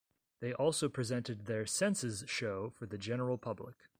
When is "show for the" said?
2.25-2.97